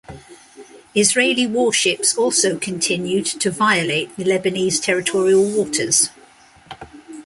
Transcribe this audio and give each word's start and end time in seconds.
Israeli 0.95 1.45
warships 1.45 2.15
also 2.17 2.57
continued 2.57 3.27
to 3.39 3.51
violate 3.51 4.09
the 4.17 4.23
Lebanese 4.23 4.81
territorial 4.81 5.43
waters. 5.45 6.09